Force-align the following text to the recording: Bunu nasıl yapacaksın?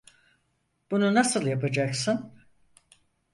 Bunu 0.91 1.13
nasıl 1.13 1.45
yapacaksın? 1.47 2.33